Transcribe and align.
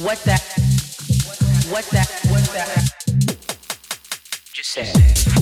What 0.00 0.22
that? 0.26 0.40
What 1.70 1.84
that? 1.90 2.08
What 2.28 2.44
that? 2.54 2.88
Just 4.52 4.70
say. 4.70 5.37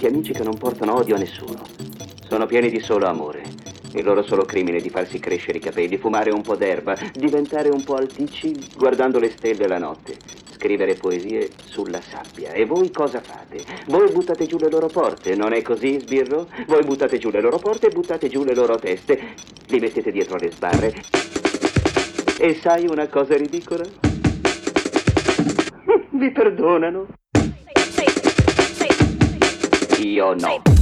Tanti 0.00 0.06
amici 0.06 0.32
che 0.32 0.42
non 0.42 0.56
portano 0.56 0.96
odio 0.96 1.14
a 1.14 1.18
nessuno. 1.18 1.62
Sono 2.26 2.46
pieni 2.46 2.70
di 2.70 2.80
solo 2.80 3.06
amore. 3.06 3.42
Il 3.92 4.04
loro 4.04 4.22
solo 4.22 4.44
crimine 4.44 4.78
è 4.78 4.80
di 4.80 4.88
farsi 4.88 5.18
crescere 5.18 5.58
i 5.58 5.60
capelli, 5.60 5.98
fumare 5.98 6.30
un 6.30 6.40
po' 6.40 6.56
d'erba, 6.56 6.96
diventare 7.12 7.68
un 7.68 7.84
po' 7.84 7.96
alticci 7.96 8.54
guardando 8.76 9.18
le 9.18 9.30
stelle 9.30 9.66
la 9.66 9.78
notte, 9.78 10.16
scrivere 10.52 10.94
poesie 10.94 11.50
sulla 11.64 12.00
sabbia. 12.00 12.52
E 12.52 12.64
voi 12.64 12.90
cosa 12.90 13.20
fate? 13.20 13.62
Voi 13.88 14.10
buttate 14.10 14.46
giù 14.46 14.56
le 14.56 14.70
loro 14.70 14.86
porte, 14.86 15.34
non 15.34 15.52
è 15.52 15.60
così, 15.60 16.00
Sbirro? 16.00 16.48
Voi 16.66 16.84
buttate 16.84 17.18
giù 17.18 17.30
le 17.30 17.42
loro 17.42 17.58
porte 17.58 17.88
e 17.88 17.90
buttate 17.90 18.28
giù 18.28 18.42
le 18.42 18.54
loro 18.54 18.76
teste, 18.76 19.34
li 19.66 19.80
mettete 19.80 20.10
dietro 20.10 20.38
le 20.38 20.50
sbarre. 20.50 20.94
E 22.38 22.54
sai 22.54 22.86
una 22.86 23.06
cosa 23.08 23.36
ridicola? 23.36 23.84
Vi 26.10 26.30
perdonano. 26.30 27.19
or 30.18 30.34
not. 30.34 30.79